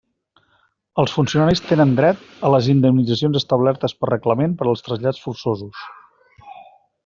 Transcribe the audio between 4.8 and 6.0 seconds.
trasllats forçosos.